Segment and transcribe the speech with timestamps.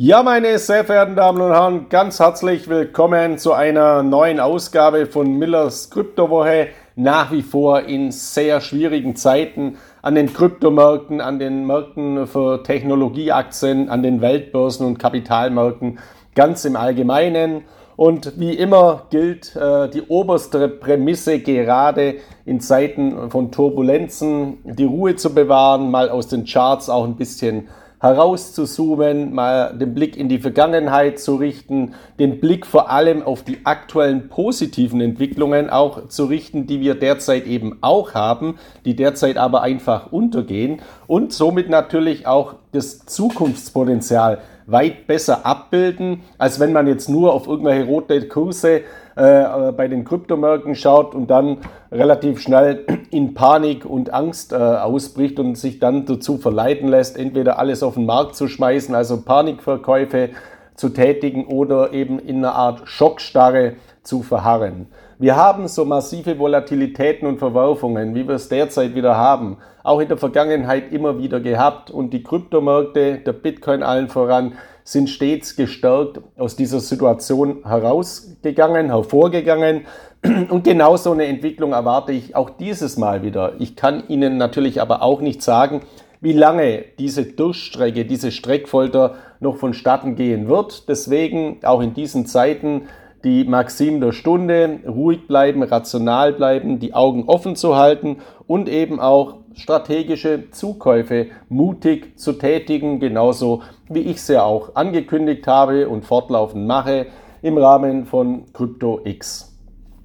[0.00, 5.40] Ja, meine sehr verehrten Damen und Herren, ganz herzlich willkommen zu einer neuen Ausgabe von
[5.40, 6.68] Millers Kryptowoche.
[6.94, 13.88] Nach wie vor in sehr schwierigen Zeiten an den Kryptomärkten, an den Märkten für Technologieaktien,
[13.88, 15.98] an den Weltbörsen und Kapitalmärkten
[16.36, 17.64] ganz im Allgemeinen.
[17.96, 25.16] Und wie immer gilt äh, die oberste Prämisse gerade in Zeiten von Turbulenzen, die Ruhe
[25.16, 27.66] zu bewahren, mal aus den Charts auch ein bisschen
[28.00, 33.64] herauszuzoomen, mal den Blick in die Vergangenheit zu richten, den Blick vor allem auf die
[33.64, 39.62] aktuellen positiven Entwicklungen auch zu richten, die wir derzeit eben auch haben, die derzeit aber
[39.62, 47.08] einfach untergehen und somit natürlich auch das Zukunftspotenzial weit besser abbilden, als wenn man jetzt
[47.08, 48.82] nur auf irgendwelche rote Kurse
[49.18, 51.58] äh, bei den Kryptomärkten schaut und dann
[51.90, 57.58] relativ schnell in Panik und Angst äh, ausbricht und sich dann dazu verleiten lässt, entweder
[57.58, 60.30] alles auf den Markt zu schmeißen, also Panikverkäufe
[60.76, 63.74] zu tätigen oder eben in einer Art Schockstarre
[64.04, 64.86] zu verharren.
[65.18, 70.06] Wir haben so massive Volatilitäten und Verwerfungen, wie wir es derzeit wieder haben, auch in
[70.06, 74.52] der Vergangenheit immer wieder gehabt und die Kryptomärkte, der Bitcoin allen voran,
[74.88, 79.82] sind stets gestärkt aus dieser Situation herausgegangen, hervorgegangen.
[80.48, 83.52] Und genau so eine Entwicklung erwarte ich auch dieses Mal wieder.
[83.58, 85.82] Ich kann Ihnen natürlich aber auch nicht sagen,
[86.22, 90.88] wie lange diese Durchstrecke, diese Streckfolter noch vonstatten gehen wird.
[90.88, 92.88] Deswegen auch in diesen Zeiten
[93.24, 99.00] die Maxim der Stunde, ruhig bleiben, rational bleiben, die Augen offen zu halten und eben
[99.00, 106.66] auch strategische Zukäufe mutig zu tätigen, genauso wie ich ja auch angekündigt habe und fortlaufend
[106.66, 107.06] mache
[107.42, 109.48] im Rahmen von CryptoX.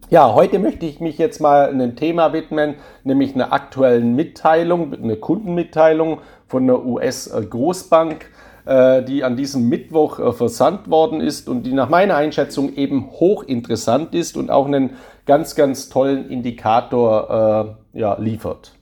[0.10, 5.16] Ja, heute möchte ich mich jetzt mal einem Thema widmen, nämlich einer aktuellen Mitteilung, eine
[5.16, 8.26] Kundenmitteilung von einer US-Großbank,
[8.66, 13.10] äh, die an diesem Mittwoch äh, versandt worden ist und die nach meiner Einschätzung eben
[13.12, 14.92] hochinteressant ist und auch einen
[15.26, 18.73] ganz, ganz tollen Indikator äh, ja, liefert.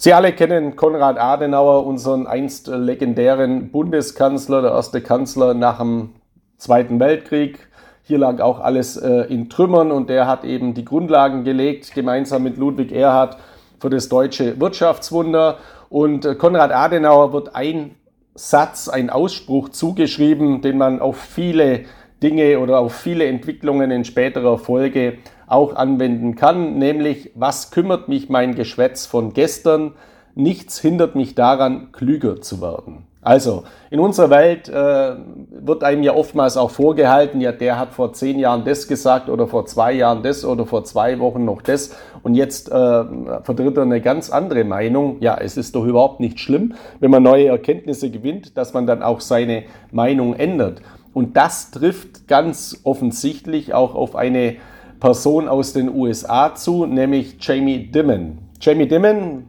[0.00, 6.10] Sie alle kennen Konrad Adenauer, unseren einst legendären Bundeskanzler, der erste Kanzler nach dem
[6.56, 7.66] Zweiten Weltkrieg.
[8.04, 12.44] Hier lag auch alles äh, in Trümmern und der hat eben die Grundlagen gelegt, gemeinsam
[12.44, 13.38] mit Ludwig Erhard,
[13.80, 15.58] für das deutsche Wirtschaftswunder.
[15.88, 17.96] Und äh, Konrad Adenauer wird ein
[18.36, 21.86] Satz, ein Ausspruch zugeschrieben, den man auf viele
[22.22, 28.28] Dinge oder auf viele Entwicklungen in späterer Folge auch anwenden kann, nämlich was kümmert mich
[28.28, 29.94] mein Geschwätz von gestern?
[30.34, 33.08] Nichts hindert mich daran, klüger zu werden.
[33.20, 35.16] Also, in unserer Welt äh,
[35.50, 39.48] wird einem ja oftmals auch vorgehalten, ja, der hat vor zehn Jahren das gesagt oder
[39.48, 43.82] vor zwei Jahren das oder vor zwei Wochen noch das und jetzt äh, vertritt er
[43.82, 45.16] eine ganz andere Meinung.
[45.20, 49.02] Ja, es ist doch überhaupt nicht schlimm, wenn man neue Erkenntnisse gewinnt, dass man dann
[49.02, 50.80] auch seine Meinung ändert.
[51.12, 54.56] Und das trifft ganz offensichtlich auch auf eine
[55.00, 58.38] Person aus den USA zu, nämlich Jamie Dimon.
[58.60, 59.44] Jamie Dimon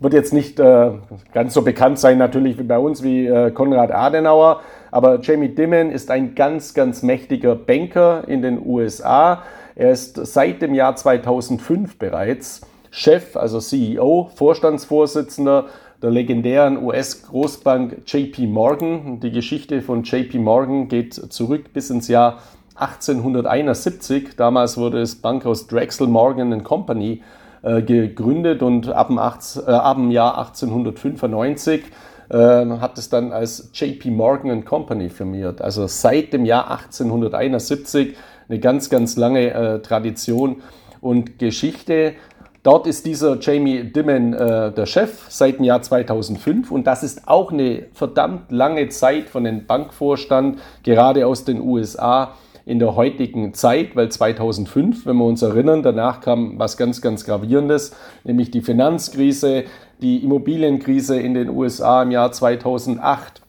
[0.00, 0.90] wird jetzt nicht äh,
[1.32, 5.90] ganz so bekannt sein natürlich wie bei uns wie äh, Konrad Adenauer, aber Jamie Dimon
[5.90, 9.42] ist ein ganz, ganz mächtiger Banker in den USA.
[9.74, 15.66] Er ist seit dem Jahr 2005 bereits Chef, also CEO, Vorstandsvorsitzender
[16.02, 19.20] der legendären US-Großbank JP Morgan.
[19.20, 22.40] Die Geschichte von JP Morgan geht zurück bis ins Jahr
[22.74, 24.36] 1871.
[24.36, 27.22] Damals wurde das Bankhaus Drexel Morgan Company
[27.62, 31.84] äh, gegründet und ab dem, 18, äh, ab dem Jahr 1895
[32.28, 35.60] äh, hat es dann als JP Morgan Company firmiert.
[35.60, 38.16] Also seit dem Jahr 1871
[38.48, 40.62] eine ganz, ganz lange äh, Tradition
[41.00, 42.14] und Geschichte.
[42.62, 47.26] Dort ist dieser Jamie Dimon äh, der Chef seit dem Jahr 2005 und das ist
[47.26, 52.34] auch eine verdammt lange Zeit von dem Bankvorstand, gerade aus den USA,
[52.64, 57.24] in der heutigen Zeit, weil 2005, wenn wir uns erinnern, danach kam was ganz, ganz
[57.24, 59.64] Gravierendes, nämlich die Finanzkrise,
[60.00, 63.42] die Immobilienkrise in den USA im Jahr 2008.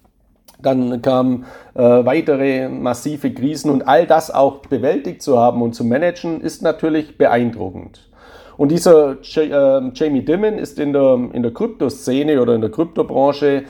[0.62, 5.83] Dann kamen äh, weitere massive Krisen und all das auch bewältigt zu haben und zu
[5.83, 8.09] managen, ist natürlich beeindruckend.
[8.56, 13.63] Und dieser äh, Jamie Dimon ist in der, in der Kryptoszene oder in der Kryptobranche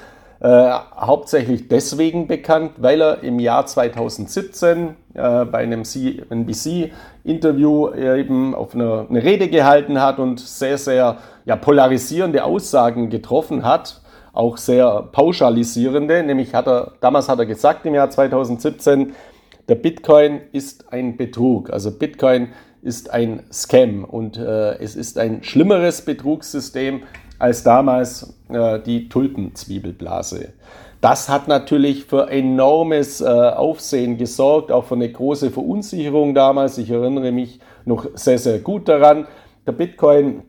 [0.44, 8.75] äh, hauptsächlich deswegen bekannt, weil er im Jahr 2017 äh, bei einem CNBC-Interview eben auf
[8.75, 14.01] eine, eine, Rede gehalten hat und sehr, sehr ja, polarisierende Aussagen getroffen hat,
[14.34, 16.22] auch sehr pauschalisierende.
[16.24, 19.13] Nämlich hat er, damals hat er gesagt im Jahr 2017,
[19.69, 21.69] der Bitcoin ist ein Betrug.
[21.69, 22.50] Also Bitcoin
[22.81, 27.04] ist ein Scam und äh, es ist ein schlimmeres Betrugssystem
[27.44, 30.54] als damals äh, die Tulpenzwiebelblase.
[31.01, 36.78] Das hat natürlich für enormes äh, Aufsehen gesorgt, auch für eine große Verunsicherung damals.
[36.78, 39.28] Ich erinnere mich noch sehr, sehr gut daran.
[39.68, 40.44] Der Bitcoin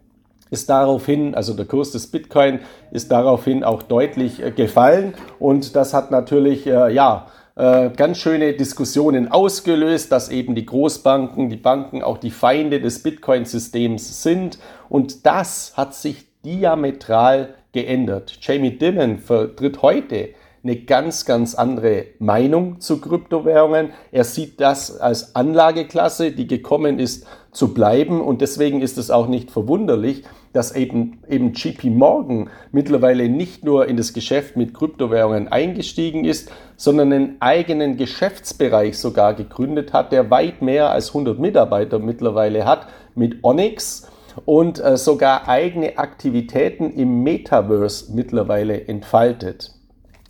[0.51, 2.61] ist daraufhin, also der Kurs des Bitcoin
[2.93, 7.27] ist daraufhin auch deutlich äh, gefallen und das hat natürlich, äh, ja,
[7.57, 13.03] äh, ganz schöne Diskussionen ausgelöst, dass eben die Großbanken, die Banken auch die Feinde des
[13.03, 18.39] Bitcoin-Systems sind und das hat sich diametral geändert.
[18.41, 20.31] Jamie Dimon vertritt heute
[20.65, 23.91] eine ganz, ganz andere Meinung zu Kryptowährungen.
[24.13, 28.23] Er sieht das als Anlageklasse, die gekommen ist zu bleiben.
[28.23, 30.25] Und deswegen ist es auch nicht verwunderlich,
[30.55, 36.51] dass eben, eben JP Morgan mittlerweile nicht nur in das Geschäft mit Kryptowährungen eingestiegen ist,
[36.77, 42.87] sondern einen eigenen Geschäftsbereich sogar gegründet hat, der weit mehr als 100 Mitarbeiter mittlerweile hat
[43.15, 44.09] mit Onyx
[44.45, 49.73] und äh, sogar eigene Aktivitäten im Metaverse mittlerweile entfaltet.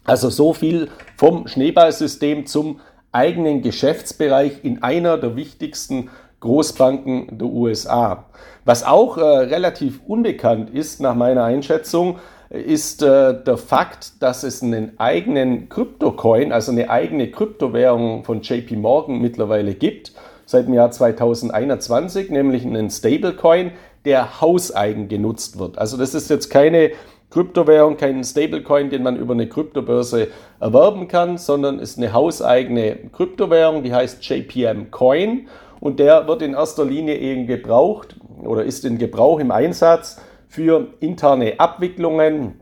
[0.04, 2.80] Also so viel vom Schneeballsystem zum
[3.12, 6.10] eigenen Geschäftsbereich in einer der wichtigsten
[6.40, 8.26] Großbanken der USA.
[8.64, 12.18] Was auch äh, relativ unbekannt ist nach meiner Einschätzung,
[12.50, 18.76] ist äh, der Fakt, dass es einen eigenen Kryptocoin, also eine eigene Kryptowährung von JP
[18.76, 20.12] Morgan mittlerweile gibt,
[20.46, 23.72] seit dem Jahr 2021, nämlich einen Stablecoin,
[24.04, 25.78] der hauseigen genutzt wird.
[25.78, 26.92] Also das ist jetzt keine
[27.30, 30.28] Kryptowährung, kein Stablecoin, den man über eine Kryptobörse
[30.60, 35.48] erwerben kann, sondern ist eine hauseigene Kryptowährung, die heißt JPM Coin
[35.80, 40.88] und der wird in erster Linie eben gebraucht oder ist in Gebrauch im Einsatz für
[41.00, 42.60] interne Abwicklungen,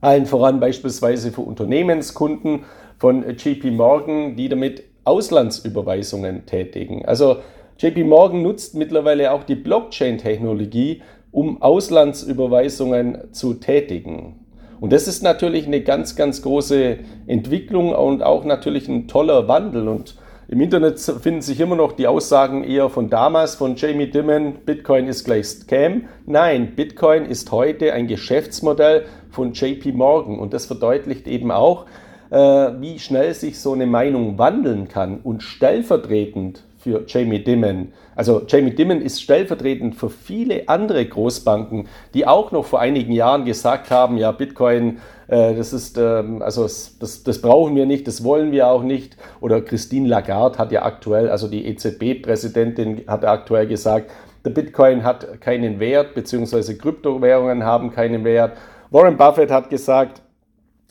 [0.00, 2.64] allen voran beispielsweise für Unternehmenskunden
[2.98, 7.04] von JP Morgan, die damit Auslandsüberweisungen tätigen.
[7.04, 7.38] Also
[7.78, 14.36] JP Morgan nutzt mittlerweile auch die Blockchain-Technologie, um Auslandsüberweisungen zu tätigen.
[14.80, 19.86] Und das ist natürlich eine ganz, ganz große Entwicklung und auch natürlich ein toller Wandel.
[19.86, 20.16] Und
[20.48, 25.06] im Internet finden sich immer noch die Aussagen eher von damals, von Jamie Dimon, Bitcoin
[25.06, 26.06] ist gleich Scam.
[26.26, 30.38] Nein, Bitcoin ist heute ein Geschäftsmodell von JP Morgan.
[30.38, 31.86] Und das verdeutlicht eben auch,
[32.30, 37.92] äh, wie schnell sich so eine Meinung wandeln kann und stellvertretend für Jamie Dimon.
[38.16, 43.44] Also Jamie Dimon ist stellvertretend für viele andere Großbanken, die auch noch vor einigen Jahren
[43.44, 44.98] gesagt haben, ja, Bitcoin,
[45.28, 49.16] äh, das ist, ähm, also das, das brauchen wir nicht, das wollen wir auch nicht.
[49.40, 54.10] Oder Christine Lagarde hat ja aktuell, also die EZB-Präsidentin hat aktuell gesagt,
[54.44, 58.56] der Bitcoin hat keinen Wert, beziehungsweise Kryptowährungen haben keinen Wert.
[58.90, 60.20] Warren Buffett hat gesagt,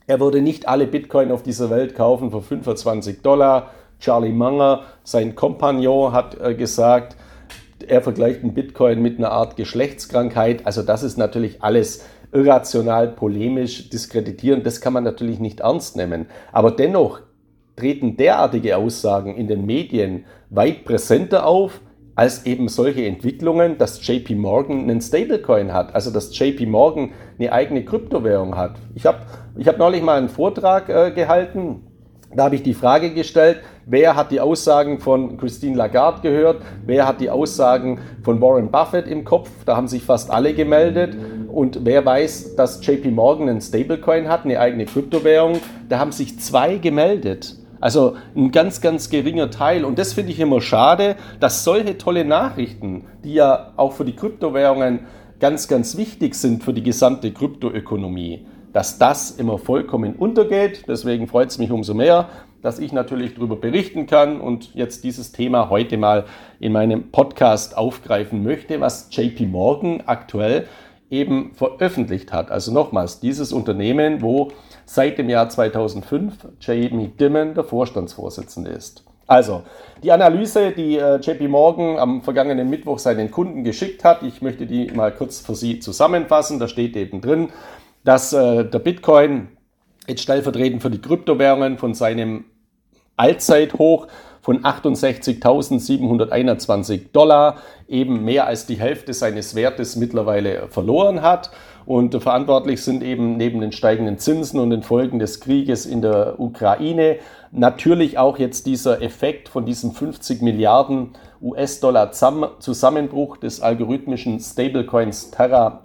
[0.07, 3.71] er würde nicht alle Bitcoin auf dieser Welt kaufen für 25 Dollar.
[4.01, 7.15] Charlie Munger, sein Kompagnon, hat äh, gesagt,
[7.87, 10.65] er vergleicht den Bitcoin mit einer Art Geschlechtskrankheit.
[10.65, 14.65] Also das ist natürlich alles irrational, polemisch, diskreditierend.
[14.65, 16.27] Das kann man natürlich nicht ernst nehmen.
[16.51, 17.21] Aber dennoch
[17.75, 21.81] treten derartige Aussagen in den Medien weit präsenter auf
[22.13, 27.51] als eben solche Entwicklungen, dass JP Morgan einen Stablecoin hat, also dass JP Morgan eine
[27.51, 28.75] eigene Kryptowährung hat.
[28.95, 29.19] Ich habe
[29.57, 31.83] ich hab neulich mal einen Vortrag äh, gehalten
[32.33, 37.07] da habe ich die Frage gestellt, wer hat die Aussagen von Christine Lagarde gehört, wer
[37.07, 41.15] hat die Aussagen von Warren Buffett im Kopf, da haben sich fast alle gemeldet
[41.51, 46.39] und wer weiß, dass JP Morgan einen Stablecoin hat, eine eigene Kryptowährung, da haben sich
[46.39, 47.57] zwei gemeldet.
[47.81, 49.83] Also ein ganz, ganz geringer Teil.
[49.83, 54.15] Und das finde ich immer schade, dass solche tolle Nachrichten, die ja auch für die
[54.15, 54.99] Kryptowährungen
[55.39, 60.85] ganz, ganz wichtig sind für die gesamte Kryptoökonomie, dass das immer vollkommen untergeht.
[60.87, 62.29] Deswegen freut es mich umso mehr,
[62.61, 66.25] dass ich natürlich darüber berichten kann und jetzt dieses Thema heute mal
[66.59, 70.67] in meinem Podcast aufgreifen möchte, was JP Morgan aktuell
[71.09, 72.51] eben veröffentlicht hat.
[72.51, 74.51] Also nochmals, dieses Unternehmen, wo
[74.85, 79.03] seit dem Jahr 2005 Jamie Dimon der Vorstandsvorsitzende ist.
[79.27, 79.63] Also,
[80.03, 84.65] die Analyse, die äh, JP Morgan am vergangenen Mittwoch seinen Kunden geschickt hat, ich möchte
[84.65, 86.59] die mal kurz für Sie zusammenfassen.
[86.59, 87.49] Da steht eben drin,
[88.03, 89.49] dass äh, der Bitcoin
[90.07, 92.45] jetzt stellvertretend für die Kryptowährungen von seinem
[93.17, 94.07] Allzeithoch
[94.41, 101.51] von 68.721 Dollar eben mehr als die Hälfte seines Wertes mittlerweile verloren hat.
[101.85, 106.39] Und verantwortlich sind eben neben den steigenden Zinsen und den Folgen des Krieges in der
[106.39, 107.17] Ukraine
[107.51, 115.81] natürlich auch jetzt dieser Effekt von diesem 50 Milliarden US-Dollar Zusammenbruch des algorithmischen Stablecoins Terra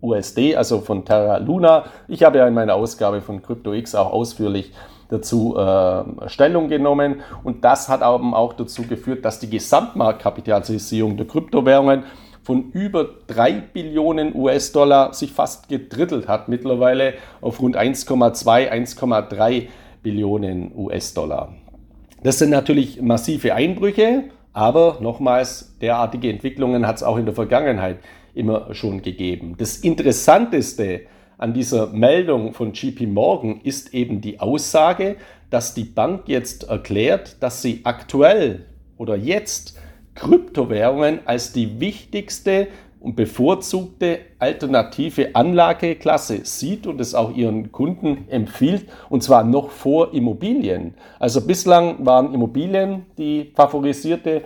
[0.00, 1.84] USD, also von Terra Luna.
[2.08, 4.72] Ich habe ja in meiner Ausgabe von CryptoX auch ausführlich
[5.08, 11.26] dazu äh, Stellung genommen und das hat eben auch dazu geführt, dass die Gesamtmarktkapitalisierung der
[11.26, 12.04] Kryptowährungen
[12.42, 19.66] von über 3 Billionen US-Dollar sich fast gedrittelt hat, mittlerweile auf rund 1,2, 1,3
[20.02, 21.52] Billionen US-Dollar.
[22.22, 27.98] Das sind natürlich massive Einbrüche, aber nochmals, derartige Entwicklungen hat es auch in der Vergangenheit
[28.34, 29.54] immer schon gegeben.
[29.58, 31.02] Das Interessanteste
[31.38, 35.16] an dieser Meldung von JP Morgan ist eben die Aussage,
[35.50, 38.66] dass die Bank jetzt erklärt, dass sie aktuell
[38.98, 39.78] oder jetzt
[40.16, 42.66] Kryptowährungen als die wichtigste
[42.98, 50.12] und bevorzugte alternative Anlageklasse sieht und es auch ihren Kunden empfiehlt, und zwar noch vor
[50.12, 50.94] Immobilien.
[51.20, 54.42] Also bislang waren Immobilien die favorisierte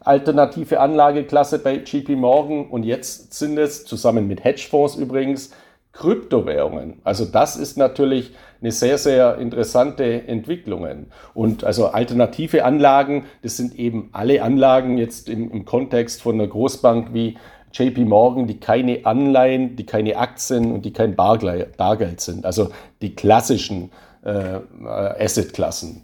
[0.00, 5.52] alternative Anlageklasse bei JP Morgan und jetzt sind es zusammen mit Hedgefonds übrigens
[5.92, 7.00] Kryptowährungen.
[7.04, 11.06] Also das ist natürlich eine sehr, sehr interessante Entwicklung.
[11.34, 16.48] Und also alternative Anlagen, das sind eben alle Anlagen jetzt im, im Kontext von einer
[16.48, 17.36] Großbank wie
[17.72, 22.44] JP Morgan, die keine Anleihen, die keine Aktien und die kein Bargeld sind.
[22.44, 22.70] Also
[23.00, 23.90] die klassischen
[24.24, 26.02] äh, Assetklassen.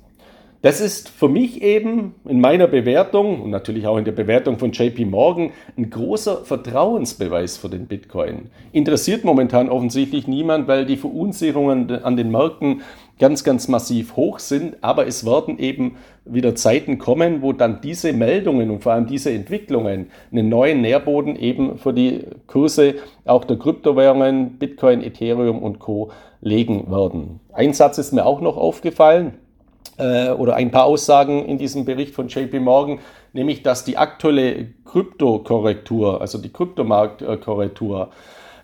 [0.60, 4.72] Das ist für mich eben in meiner Bewertung und natürlich auch in der Bewertung von
[4.72, 8.50] JP Morgan ein großer Vertrauensbeweis für den Bitcoin.
[8.72, 12.82] Interessiert momentan offensichtlich niemand, weil die Verunsicherungen an den Märkten
[13.20, 14.78] ganz, ganz massiv hoch sind.
[14.80, 19.30] Aber es werden eben wieder Zeiten kommen, wo dann diese Meldungen und vor allem diese
[19.30, 22.96] Entwicklungen einen neuen Nährboden eben für die Kurse
[23.26, 26.10] auch der Kryptowährungen, Bitcoin, Ethereum und Co.
[26.40, 27.38] legen werden.
[27.52, 29.34] Ein Satz ist mir auch noch aufgefallen
[29.99, 32.99] äh, oder ein paar Aussagen in diesem Bericht von JP Morgan,
[33.32, 38.11] nämlich dass die aktuelle Kryptokorrektur, also die Kryptomarktkorrektur,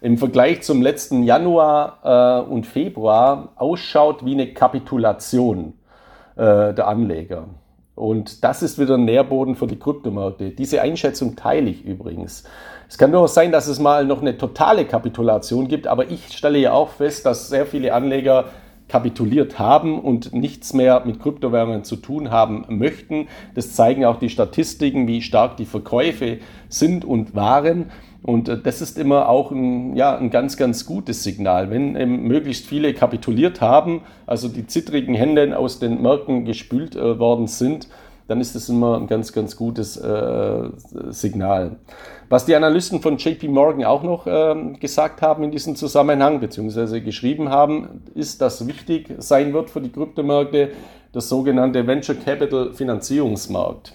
[0.00, 5.74] im Vergleich zum letzten Januar äh, und Februar ausschaut wie eine Kapitulation
[6.36, 7.46] äh, der Anleger.
[7.94, 10.50] Und das ist wieder ein Nährboden für die Kryptomärkte.
[10.50, 12.44] Diese Einschätzung teile ich übrigens.
[12.88, 16.58] Es kann durchaus sein, dass es mal noch eine totale Kapitulation gibt, aber ich stelle
[16.58, 18.46] ja auch fest, dass sehr viele Anleger
[18.94, 23.26] kapituliert haben und nichts mehr mit Kryptowährungen zu tun haben möchten.
[23.56, 27.90] Das zeigen auch die Statistiken, wie stark die Verkäufe sind und waren.
[28.22, 31.70] Und äh, das ist immer auch ein, ja, ein ganz, ganz gutes Signal.
[31.70, 37.18] Wenn ähm, möglichst viele kapituliert haben, also die zittrigen Hände aus den Märkten gespült äh,
[37.18, 37.88] worden sind,
[38.26, 40.68] dann ist das immer ein ganz, ganz gutes äh,
[41.10, 41.76] Signal.
[42.30, 47.02] Was die Analysten von JP Morgan auch noch äh, gesagt haben in diesem Zusammenhang, beziehungsweise
[47.02, 50.70] geschrieben haben, ist, dass wichtig sein wird für die Kryptomärkte
[51.12, 53.94] das sogenannte Venture Capital Finanzierungsmarkt,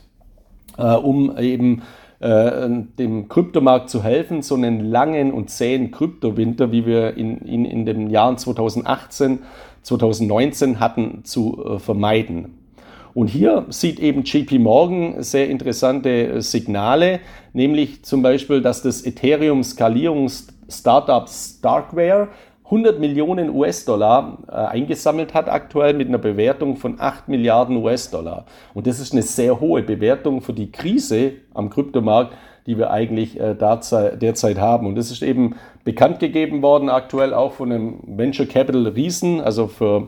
[0.78, 1.82] äh, um eben
[2.20, 2.70] äh,
[3.00, 7.86] dem Kryptomarkt zu helfen, so einen langen und zähen Kryptowinter, wie wir in, in, in
[7.86, 9.40] den Jahren 2018,
[9.82, 12.59] 2019 hatten, zu äh, vermeiden.
[13.20, 17.20] Und hier sieht eben JP Morgan sehr interessante Signale,
[17.52, 22.30] nämlich zum Beispiel, dass das Ethereum Skalierungs-Startup Starkware
[22.64, 28.46] 100 Millionen US-Dollar äh, eingesammelt hat aktuell mit einer Bewertung von 8 Milliarden US-Dollar.
[28.74, 32.34] Und das ist eine sehr hohe Bewertung für die Krise am Kryptomarkt,
[32.68, 34.88] die wir eigentlich äh, derzeit haben.
[34.88, 39.68] Und das ist eben bekannt gegeben worden aktuell auch von einem Venture Capital Riesen, also
[39.68, 40.08] für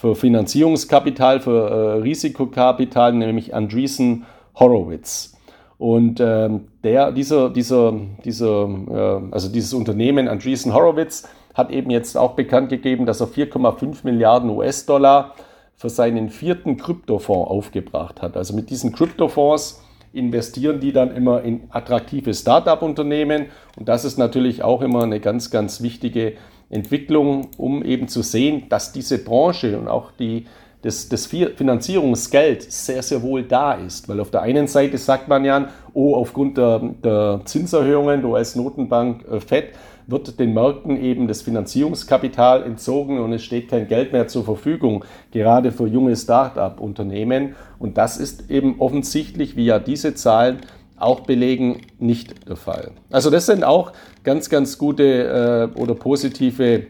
[0.00, 5.36] für Finanzierungskapital, für äh, Risikokapital, nämlich Andreessen Horowitz.
[5.76, 7.92] Und ähm, der, dieser, dieser,
[8.24, 13.26] dieser, äh, also dieses Unternehmen Andreessen Horowitz hat eben jetzt auch bekannt gegeben, dass er
[13.28, 15.34] 4,5 Milliarden US-Dollar
[15.76, 18.38] für seinen vierten Kryptofonds aufgebracht hat.
[18.38, 19.82] Also mit diesen Kryptofonds
[20.14, 25.50] investieren die dann immer in attraktive Start-up-Unternehmen und das ist natürlich auch immer eine ganz,
[25.50, 26.38] ganz wichtige
[26.70, 30.46] Entwicklung, um eben zu sehen, dass diese Branche und auch die,
[30.82, 34.08] das, das Finanzierungsgeld sehr, sehr wohl da ist.
[34.08, 39.24] Weil auf der einen Seite sagt man ja, oh, aufgrund der, der Zinserhöhungen der US-Notenbank
[39.30, 39.74] äh, FED
[40.06, 45.04] wird den Märkten eben das Finanzierungskapital entzogen und es steht kein Geld mehr zur Verfügung,
[45.30, 47.54] gerade für junge Start-up-Unternehmen.
[47.78, 50.60] Und das ist eben offensichtlich, wie ja diese Zahlen
[51.00, 52.92] auch belegen, nicht der Fall.
[53.10, 53.92] Also das sind auch
[54.22, 56.86] ganz, ganz gute äh, oder positive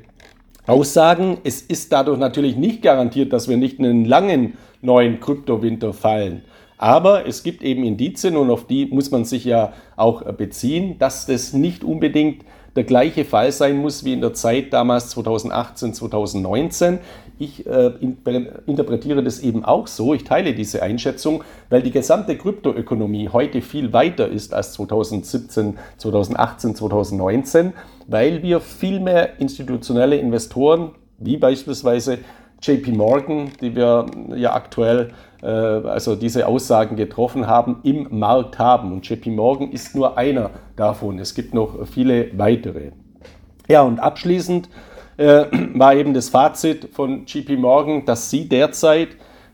[0.67, 1.39] Aussagen.
[1.45, 6.43] Es ist dadurch natürlich nicht garantiert, dass wir nicht in einen langen neuen Kryptowinter fallen.
[6.79, 11.27] Aber es gibt eben Indizien und auf die muss man sich ja auch beziehen, dass
[11.27, 12.45] das nicht unbedingt
[12.77, 16.99] der gleiche Fall sein muss wie in der Zeit damals 2018, 2019.
[17.41, 17.93] Ich äh,
[18.67, 23.95] interpretiere das eben auch so, ich teile diese Einschätzung, weil die gesamte Kryptoökonomie heute viel
[23.95, 27.73] weiter ist als 2017, 2018, 2019,
[28.09, 32.19] weil wir viel mehr institutionelle Investoren, wie beispielsweise
[32.61, 34.05] JP Morgan, die wir
[34.37, 38.93] ja aktuell, äh, also diese Aussagen getroffen haben, im Markt haben.
[38.93, 41.19] Und JP Morgan ist nur einer davon.
[41.19, 42.91] Es gibt noch viele weitere.
[43.67, 44.69] Ja, und abschließend
[45.21, 49.09] äh, war eben das Fazit von JP Morgan, dass sie derzeit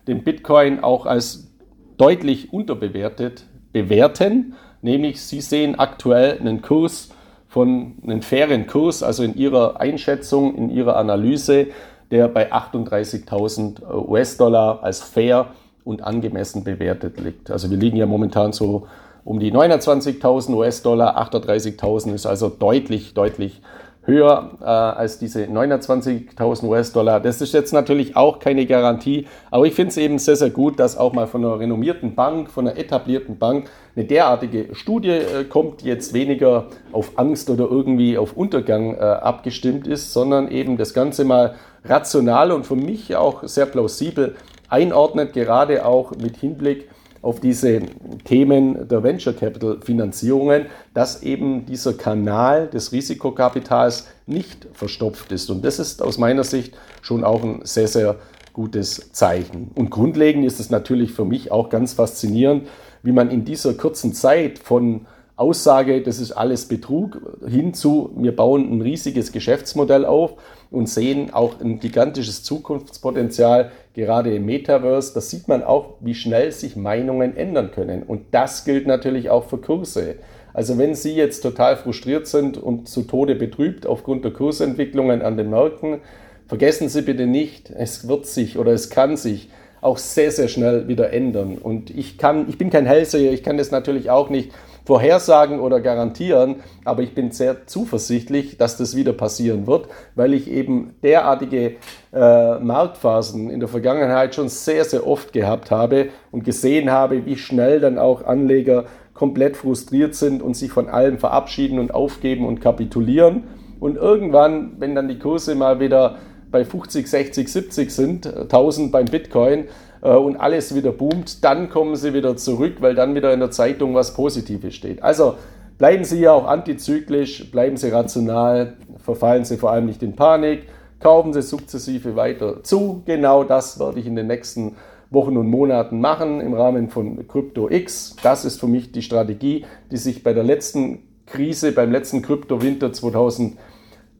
[0.07, 1.51] den Bitcoin auch als
[1.97, 3.43] deutlich unterbewertet
[3.73, 4.55] bewerten.
[4.81, 7.09] Nämlich sie sehen aktuell einen Kurs
[7.49, 11.67] von einem fairen Kurs, also in ihrer Einschätzung, in ihrer Analyse
[12.09, 15.47] der bei 38.000 äh, US-Dollar als fair
[15.83, 17.51] und angemessen bewertet liegt.
[17.51, 18.87] Also wir liegen ja momentan so
[19.25, 23.61] um die 29.000 US-Dollar, 38.000 ist also deutlich, deutlich
[24.07, 27.19] höher äh, als diese 29.000 US-Dollar.
[27.19, 30.79] Das ist jetzt natürlich auch keine Garantie, aber ich finde es eben sehr, sehr gut,
[30.79, 35.43] dass auch mal von einer renommierten Bank, von einer etablierten Bank eine derartige Studie äh,
[35.43, 40.77] kommt, die jetzt weniger auf Angst oder irgendwie auf Untergang äh, abgestimmt ist, sondern eben
[40.77, 44.35] das Ganze mal rational und für mich auch sehr plausibel
[44.69, 46.89] einordnet, gerade auch mit Hinblick
[47.21, 47.81] auf diese
[48.23, 55.49] Themen der Venture Capital Finanzierungen, dass eben dieser Kanal des Risikokapitals nicht verstopft ist.
[55.49, 58.15] Und das ist aus meiner Sicht schon auch ein sehr, sehr
[58.53, 59.71] gutes Zeichen.
[59.75, 62.67] Und grundlegend ist es natürlich für mich auch ganz faszinierend,
[63.03, 65.05] wie man in dieser kurzen Zeit von
[65.37, 70.33] Aussage, das ist alles Betrug, hinzu, wir bauen ein riesiges Geschäftsmodell auf
[70.71, 75.13] und sehen auch ein gigantisches Zukunftspotenzial, gerade im Metaverse.
[75.13, 78.01] Da sieht man auch, wie schnell sich Meinungen ändern können.
[78.01, 80.15] Und das gilt natürlich auch für Kurse.
[80.53, 85.37] Also wenn Sie jetzt total frustriert sind und zu Tode betrübt aufgrund der Kursentwicklungen an
[85.37, 85.99] den Märkten,
[86.47, 89.49] vergessen Sie bitte nicht, es wird sich oder es kann sich
[89.81, 91.59] auch sehr, sehr schnell wieder ändern.
[91.59, 94.51] Und ich kann, ich bin kein Hellseher, ich kann das natürlich auch nicht
[94.87, 100.49] vorhersagen oder garantieren, aber ich bin sehr zuversichtlich, dass das wieder passieren wird, weil ich
[100.49, 101.75] eben derartige
[102.13, 107.35] äh, Marktphasen in der Vergangenheit schon sehr, sehr oft gehabt habe und gesehen habe, wie
[107.35, 112.61] schnell dann auch Anleger komplett frustriert sind und sich von allem verabschieden und aufgeben und
[112.61, 113.43] kapitulieren.
[113.81, 116.15] Und irgendwann, wenn dann die Kurse mal wieder
[116.49, 119.65] bei 50, 60, 70 sind, 1000 beim Bitcoin,
[120.01, 123.51] äh, und alles wieder boomt, dann kommen sie wieder zurück, weil dann wieder in der
[123.51, 125.01] Zeitung was Positives steht.
[125.03, 125.35] Also
[125.77, 130.63] bleiben Sie ja auch antizyklisch, bleiben Sie rational, verfallen Sie vor allem nicht in Panik,
[130.99, 133.03] kaufen Sie sukzessive weiter zu.
[133.05, 134.75] Genau das werde ich in den nächsten
[135.09, 138.15] Wochen und Monaten machen im Rahmen von Crypto X.
[138.23, 142.91] Das ist für mich die Strategie, die sich bei der letzten Krise, beim letzten Kryptowinter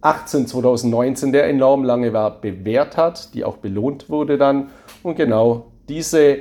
[0.02, 4.70] 2018, 2019, der enorm lange war, bewährt hat, die auch belohnt wurde dann.
[5.04, 6.38] Und genau diese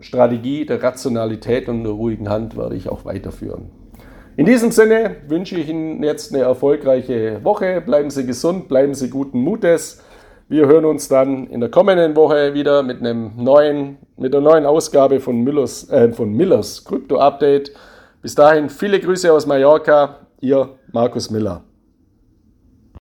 [0.00, 3.70] Strategie der Rationalität und der ruhigen Hand werde ich auch weiterführen.
[4.36, 7.80] In diesem Sinne wünsche ich Ihnen jetzt eine erfolgreiche Woche.
[7.80, 10.02] Bleiben Sie gesund, bleiben Sie guten Mutes.
[10.48, 14.66] Wir hören uns dann in der kommenden Woche wieder mit einem neuen, mit einer neuen
[14.66, 17.72] Ausgabe von Millers, äh, von Millers Krypto Update.
[18.22, 21.62] Bis dahin viele Grüße aus Mallorca, Ihr Markus Miller.